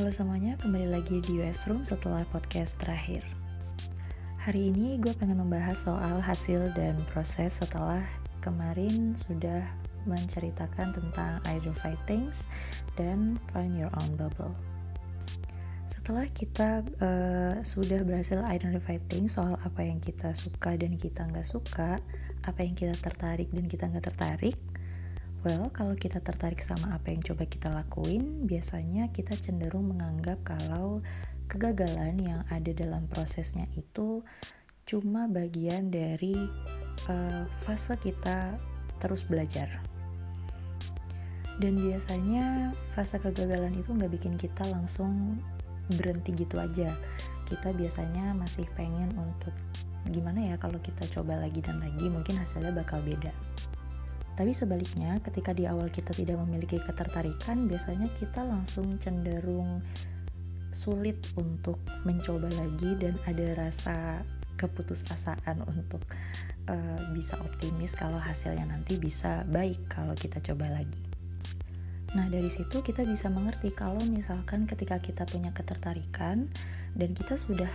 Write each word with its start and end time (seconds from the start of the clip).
Halo 0.00 0.16
semuanya, 0.16 0.56
kembali 0.64 0.96
lagi 0.96 1.20
di 1.20 1.44
US 1.44 1.68
Room 1.68 1.84
setelah 1.84 2.24
podcast 2.32 2.72
terakhir. 2.80 3.20
Hari 4.40 4.72
ini 4.72 4.96
gue 4.96 5.12
pengen 5.12 5.44
membahas 5.44 5.76
soal 5.76 6.24
hasil 6.24 6.72
dan 6.72 6.96
proses 7.12 7.60
setelah 7.60 8.00
kemarin 8.40 9.12
sudah 9.12 9.60
menceritakan 10.08 10.96
tentang 10.96 11.44
identify 11.44 11.92
things 12.08 12.48
dan 12.96 13.36
find 13.52 13.76
your 13.76 13.92
own 14.00 14.16
bubble. 14.16 14.56
Setelah 15.84 16.24
kita 16.32 16.80
uh, 17.04 17.60
sudah 17.60 18.00
berhasil 18.00 18.40
identify 18.40 18.96
things 19.12 19.36
soal 19.36 19.60
apa 19.60 19.84
yang 19.84 20.00
kita 20.00 20.32
suka 20.32 20.80
dan 20.80 20.96
kita 20.96 21.28
nggak 21.28 21.44
suka, 21.44 22.00
apa 22.48 22.60
yang 22.64 22.72
kita 22.72 22.96
tertarik 23.04 23.52
dan 23.52 23.68
kita 23.68 23.84
nggak 23.84 24.08
tertarik, 24.08 24.56
Well, 25.40 25.72
kalau 25.72 25.96
kita 25.96 26.20
tertarik 26.20 26.60
sama 26.60 26.92
apa 26.92 27.08
yang 27.08 27.24
coba 27.24 27.48
kita 27.48 27.72
lakuin, 27.72 28.44
biasanya 28.44 29.08
kita 29.08 29.32
cenderung 29.40 29.88
menganggap 29.88 30.36
kalau 30.44 31.00
kegagalan 31.48 32.20
yang 32.20 32.44
ada 32.52 32.76
dalam 32.76 33.08
prosesnya 33.08 33.64
itu 33.72 34.20
cuma 34.84 35.32
bagian 35.32 35.88
dari 35.88 36.36
uh, 37.08 37.48
fase 37.64 37.96
kita 37.96 38.60
terus 39.00 39.24
belajar. 39.24 39.80
Dan 41.56 41.88
biasanya 41.88 42.76
fase 42.92 43.16
kegagalan 43.16 43.72
itu 43.80 43.96
nggak 43.96 44.12
bikin 44.12 44.36
kita 44.36 44.68
langsung 44.68 45.40
berhenti 45.96 46.36
gitu 46.36 46.60
aja. 46.60 46.92
Kita 47.48 47.72
biasanya 47.72 48.36
masih 48.36 48.68
pengen 48.76 49.08
untuk 49.16 49.56
gimana 50.12 50.52
ya 50.52 50.60
kalau 50.60 50.76
kita 50.84 51.08
coba 51.08 51.40
lagi 51.40 51.64
dan 51.64 51.80
lagi, 51.80 52.12
mungkin 52.12 52.36
hasilnya 52.36 52.76
bakal 52.76 53.00
beda. 53.00 53.32
Tapi 54.40 54.56
sebaliknya, 54.56 55.20
ketika 55.20 55.52
di 55.52 55.68
awal 55.68 55.92
kita 55.92 56.16
tidak 56.16 56.40
memiliki 56.48 56.80
ketertarikan, 56.80 57.68
biasanya 57.68 58.08
kita 58.16 58.40
langsung 58.40 58.96
cenderung 58.96 59.84
sulit 60.72 61.20
untuk 61.36 61.76
mencoba 62.08 62.48
lagi 62.56 62.96
dan 62.96 63.20
ada 63.28 63.68
rasa 63.68 64.24
keputusasaan 64.56 65.60
untuk 65.68 66.00
uh, 66.72 67.00
bisa 67.12 67.36
optimis 67.36 67.92
kalau 67.92 68.16
hasilnya 68.16 68.64
nanti 68.64 68.96
bisa 68.96 69.44
baik 69.44 69.76
kalau 69.92 70.16
kita 70.16 70.40
coba 70.40 70.72
lagi. 70.72 71.04
Nah, 72.16 72.24
dari 72.32 72.48
situ 72.48 72.80
kita 72.80 73.04
bisa 73.04 73.28
mengerti 73.28 73.68
kalau 73.76 74.00
misalkan 74.08 74.64
ketika 74.64 75.04
kita 75.04 75.28
punya 75.28 75.52
ketertarikan 75.52 76.48
dan 76.96 77.12
kita 77.12 77.36
sudah 77.36 77.68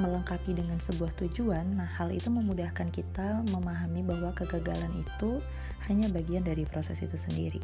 melengkapi 0.00 0.56
dengan 0.56 0.80
sebuah 0.80 1.12
tujuan, 1.20 1.76
nah 1.76 1.86
hal 2.00 2.08
itu 2.10 2.32
memudahkan 2.32 2.88
kita 2.88 3.44
memahami 3.52 4.00
bahwa 4.00 4.32
kegagalan 4.32 4.90
itu 4.96 5.38
hanya 5.86 6.08
bagian 6.08 6.42
dari 6.42 6.64
proses 6.64 7.04
itu 7.04 7.14
sendiri. 7.14 7.60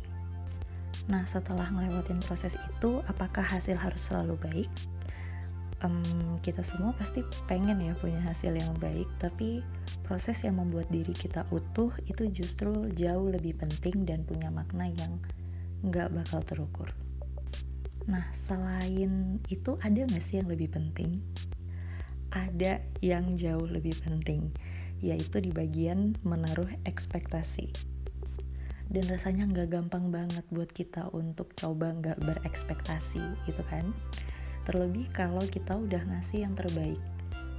Nah, 1.06 1.22
setelah 1.24 1.70
ngelewatin 1.70 2.20
proses 2.22 2.58
itu, 2.58 3.00
apakah 3.06 3.42
hasil 3.42 3.78
harus 3.78 4.02
selalu 4.10 4.36
baik? 4.42 4.70
Um, 5.84 6.40
kita 6.40 6.64
semua 6.64 6.96
pasti 6.96 7.20
pengen 7.44 7.78
ya 7.84 7.92
punya 8.00 8.18
hasil 8.24 8.56
yang 8.56 8.72
baik, 8.80 9.06
tapi 9.20 9.60
proses 10.02 10.42
yang 10.42 10.56
membuat 10.56 10.88
diri 10.88 11.12
kita 11.12 11.44
utuh 11.52 11.92
itu 12.08 12.26
justru 12.32 12.90
jauh 12.96 13.28
lebih 13.28 13.54
penting 13.60 14.08
dan 14.08 14.24
punya 14.24 14.48
makna 14.48 14.88
yang 14.88 15.20
nggak 15.84 16.10
bakal 16.10 16.40
terukur. 16.42 16.88
Nah, 18.06 18.26
selain 18.32 19.38
itu 19.46 19.76
ada 19.82 20.00
nggak 20.06 20.22
sih 20.22 20.38
yang 20.40 20.48
lebih 20.48 20.72
penting? 20.72 21.22
Ada 22.36 22.84
yang 23.00 23.40
jauh 23.40 23.64
lebih 23.64 23.96
penting, 24.04 24.52
yaitu 25.00 25.40
di 25.40 25.48
bagian 25.48 26.12
menaruh 26.20 26.68
ekspektasi. 26.84 27.72
Dan 28.92 29.08
rasanya 29.08 29.48
nggak 29.48 29.72
gampang 29.72 30.12
banget 30.12 30.44
buat 30.52 30.68
kita 30.68 31.08
untuk 31.16 31.56
coba 31.56 31.96
nggak 31.96 32.20
berekspektasi, 32.20 33.24
gitu 33.48 33.64
kan? 33.72 33.90
Terlebih 34.68 35.08
kalau 35.16 35.42
kita 35.48 35.80
udah 35.80 36.04
ngasih 36.12 36.44
yang 36.44 36.52
terbaik, 36.52 37.00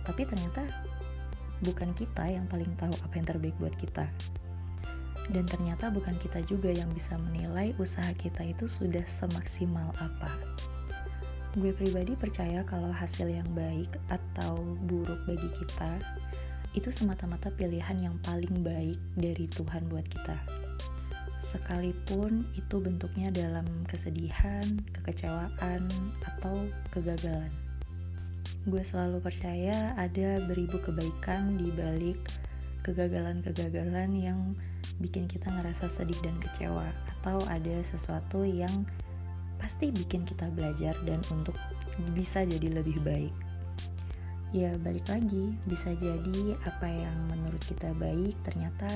tapi 0.06 0.24
ternyata 0.24 0.64
bukan 1.66 1.92
kita 1.98 2.30
yang 2.30 2.46
paling 2.46 2.70
tahu 2.78 2.94
apa 3.02 3.14
yang 3.18 3.28
terbaik 3.28 3.56
buat 3.58 3.74
kita. 3.76 4.06
Dan 5.28 5.44
ternyata 5.44 5.92
bukan 5.92 6.16
kita 6.24 6.40
juga 6.48 6.72
yang 6.72 6.88
bisa 6.96 7.20
menilai 7.20 7.76
usaha 7.76 8.08
kita 8.16 8.48
itu 8.48 8.64
sudah 8.64 9.04
semaksimal 9.04 9.92
apa. 10.00 10.32
Gue 11.58 11.74
pribadi 11.74 12.14
percaya 12.14 12.62
kalau 12.62 12.94
hasil 12.94 13.34
yang 13.34 13.50
baik 13.58 13.90
atau 14.14 14.62
buruk 14.86 15.18
bagi 15.26 15.50
kita 15.58 15.98
itu 16.78 16.94
semata-mata 16.94 17.50
pilihan 17.50 17.98
yang 17.98 18.14
paling 18.22 18.62
baik 18.62 19.02
dari 19.18 19.50
Tuhan 19.50 19.90
buat 19.90 20.06
kita. 20.06 20.38
Sekalipun 21.42 22.46
itu 22.54 22.78
bentuknya 22.78 23.34
dalam 23.34 23.66
kesedihan, 23.90 24.62
kekecewaan, 24.94 25.82
atau 26.30 26.70
kegagalan. 26.94 27.50
Gue 28.70 28.86
selalu 28.86 29.18
percaya 29.18 29.98
ada 29.98 30.38
beribu 30.46 30.78
kebaikan 30.78 31.58
di 31.58 31.74
balik 31.74 32.22
kegagalan-kegagalan 32.86 34.14
yang 34.14 34.54
bikin 35.02 35.26
kita 35.26 35.50
ngerasa 35.50 35.90
sedih 35.90 36.22
dan 36.22 36.38
kecewa 36.38 36.86
atau 37.18 37.42
ada 37.50 37.82
sesuatu 37.82 38.46
yang 38.46 38.86
pasti 39.58 39.92
bikin 39.92 40.24
kita 40.24 40.50
belajar 40.54 40.94
dan 41.06 41.22
untuk 41.34 41.58
bisa 42.14 42.46
jadi 42.46 42.82
lebih 42.82 43.02
baik. 43.02 43.34
Ya 44.56 44.80
balik 44.80 45.12
lagi, 45.12 45.54
bisa 45.68 45.92
jadi 46.00 46.56
apa 46.64 46.88
yang 46.88 47.18
menurut 47.28 47.60
kita 47.68 47.92
baik 48.00 48.34
ternyata 48.48 48.88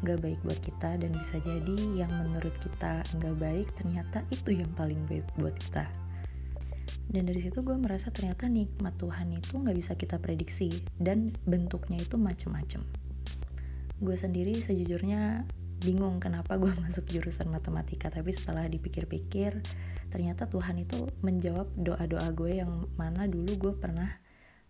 nggak 0.00 0.18
baik 0.24 0.40
buat 0.40 0.60
kita 0.64 0.96
dan 0.96 1.12
bisa 1.12 1.36
jadi 1.44 1.78
yang 1.92 2.08
menurut 2.24 2.56
kita 2.56 3.04
nggak 3.20 3.36
baik 3.36 3.68
ternyata 3.76 4.24
itu 4.32 4.56
yang 4.56 4.70
paling 4.72 4.98
baik 5.04 5.28
buat 5.36 5.52
kita. 5.68 5.84
Dan 7.10 7.26
dari 7.26 7.42
situ 7.42 7.60
gue 7.60 7.74
merasa 7.74 8.08
ternyata 8.14 8.46
nikmat 8.46 8.94
Tuhan 8.96 9.34
itu 9.34 9.58
nggak 9.58 9.76
bisa 9.76 9.92
kita 9.98 10.16
prediksi 10.22 10.70
dan 10.96 11.34
bentuknya 11.44 11.98
itu 11.98 12.16
macem-macem. 12.16 12.86
Gue 14.00 14.16
sendiri 14.16 14.56
sejujurnya 14.56 15.44
bingung 15.80 16.20
kenapa 16.20 16.60
gue 16.60 16.70
masuk 16.84 17.08
jurusan 17.08 17.48
matematika. 17.48 18.12
Tapi 18.12 18.30
setelah 18.30 18.68
dipikir-pikir 18.68 19.58
ternyata 20.12 20.46
Tuhan 20.46 20.78
itu 20.82 21.08
menjawab 21.24 21.70
doa-doa 21.78 22.28
gue 22.34 22.60
yang 22.60 22.86
mana 22.94 23.26
dulu 23.26 23.56
gue 23.56 23.72
pernah 23.74 24.08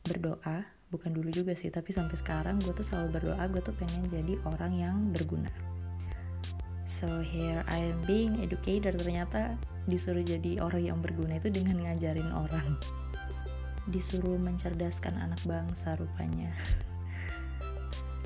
berdoa. 0.07 0.65
Bukan 0.91 1.15
dulu 1.15 1.31
juga 1.31 1.55
sih 1.55 1.71
tapi 1.71 1.95
sampai 1.95 2.19
sekarang 2.19 2.59
gue 2.63 2.75
tuh 2.75 2.83
selalu 2.83 3.21
berdoa 3.21 3.45
gue 3.47 3.63
tuh 3.63 3.75
pengen 3.79 4.07
jadi 4.11 4.35
orang 4.47 4.73
yang 4.75 4.97
berguna. 5.15 5.51
So 6.87 7.23
here 7.23 7.63
I 7.71 7.95
am 7.95 8.03
being 8.07 8.43
educator. 8.43 8.91
Ternyata 8.91 9.55
disuruh 9.87 10.27
jadi 10.27 10.59
orang 10.59 10.83
yang 10.83 10.99
berguna 10.99 11.39
itu 11.39 11.51
dengan 11.51 11.79
ngajarin 11.79 12.31
orang. 12.35 12.75
Disuruh 13.87 14.39
mencerdaskan 14.39 15.19
anak 15.19 15.41
bangsa 15.47 15.95
rupanya 15.99 16.51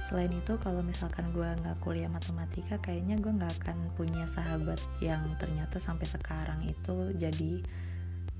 selain 0.04 0.28
itu 0.36 0.60
kalau 0.60 0.84
misalkan 0.84 1.32
gue 1.32 1.48
nggak 1.64 1.80
kuliah 1.80 2.12
matematika 2.12 2.76
kayaknya 2.76 3.16
gue 3.16 3.32
nggak 3.32 3.64
akan 3.64 3.88
punya 3.96 4.28
sahabat 4.28 4.76
yang 5.00 5.24
ternyata 5.40 5.80
sampai 5.80 6.04
sekarang 6.04 6.60
itu 6.68 7.16
jadi 7.16 7.64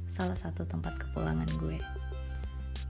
salah 0.04 0.36
satu 0.36 0.68
tempat 0.68 1.00
kepulangan 1.00 1.48
gue. 1.56 1.80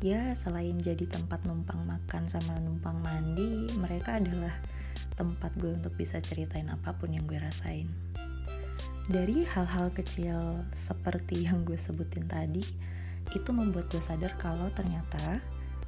Ya 0.03 0.35
selain 0.35 0.83
jadi 0.83 1.07
tempat 1.07 1.47
numpang 1.47 1.87
makan 1.87 2.27
sama 2.27 2.59
numpang 2.59 2.99
mandi 2.99 3.71
mereka 3.79 4.19
adalah 4.19 4.53
tempat 5.15 5.55
gue 5.55 5.71
untuk 5.71 5.95
bisa 5.95 6.19
ceritain 6.19 6.67
apa 6.67 6.99
pun 6.99 7.15
yang 7.15 7.23
gue 7.31 7.39
rasain. 7.39 7.87
Dari 9.07 9.47
hal-hal 9.47 9.95
kecil 9.95 10.67
seperti 10.75 11.47
yang 11.47 11.63
gue 11.63 11.79
sebutin 11.79 12.27
tadi 12.27 12.65
itu 13.31 13.51
membuat 13.55 13.87
gue 13.95 14.03
sadar 14.03 14.35
kalau 14.37 14.67
ternyata 14.75 15.39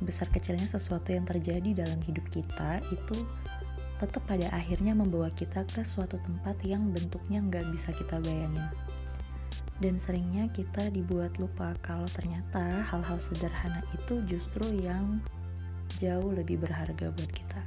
besar 0.02 0.28
kecilnya 0.28 0.68
sesuatu 0.68 1.12
yang 1.12 1.24
terjadi 1.24 1.84
dalam 1.84 2.00
hidup 2.04 2.28
kita 2.28 2.84
itu 2.92 3.16
tetap 3.96 4.20
pada 4.28 4.52
akhirnya 4.52 4.92
membawa 4.92 5.32
kita 5.32 5.64
ke 5.64 5.80
suatu 5.80 6.20
tempat 6.20 6.60
yang 6.68 6.92
bentuknya 6.92 7.40
nggak 7.40 7.72
bisa 7.72 7.96
kita 7.96 8.20
bayangin. 8.20 8.68
Dan 9.76 10.00
seringnya 10.00 10.48
kita 10.52 10.88
dibuat 10.88 11.36
lupa 11.36 11.76
kalau 11.84 12.08
ternyata 12.08 12.84
hal-hal 12.88 13.20
sederhana 13.20 13.84
itu 13.92 14.24
justru 14.24 14.64
yang 14.80 15.20
jauh 16.00 16.32
lebih 16.32 16.60
berharga 16.60 17.12
buat 17.12 17.30
kita. 17.32 17.60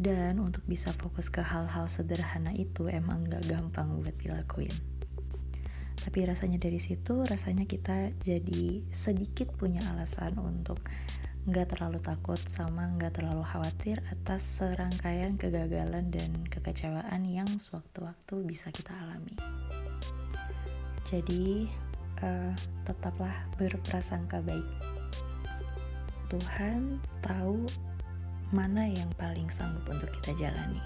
Dan 0.00 0.40
untuk 0.40 0.64
bisa 0.64 0.90
fokus 0.96 1.28
ke 1.28 1.42
hal-hal 1.42 1.86
sederhana 1.90 2.54
itu 2.54 2.88
emang 2.88 3.26
gak 3.28 3.44
gampang 3.50 4.00
buat 4.00 4.16
dilakuin. 4.18 4.72
Tapi 6.00 6.24
rasanya 6.24 6.56
dari 6.56 6.80
situ, 6.80 7.22
rasanya 7.28 7.68
kita 7.68 8.12
jadi 8.24 8.80
sedikit 8.88 9.52
punya 9.52 9.84
alasan 9.92 10.40
untuk 10.40 10.80
nggak 11.48 11.72
terlalu 11.72 12.04
takut 12.04 12.36
sama 12.36 12.84
nggak 13.00 13.16
terlalu 13.16 13.40
khawatir 13.40 14.04
atas 14.12 14.44
serangkaian 14.60 15.40
kegagalan 15.40 16.12
dan 16.12 16.44
kekecewaan 16.48 17.24
yang 17.24 17.48
sewaktu-waktu 17.48 18.34
bisa 18.44 18.68
kita 18.72 18.92
alami. 18.92 19.32
Jadi, 21.08 21.66
uh, 22.22 22.52
tetaplah 22.84 23.34
berprasangka 23.56 24.44
baik. 24.44 24.68
Tuhan 26.30 27.02
tahu 27.24 27.66
mana 28.54 28.86
yang 28.86 29.10
paling 29.18 29.50
sanggup 29.50 29.82
untuk 29.90 30.12
kita 30.20 30.36
jalani. 30.38 30.78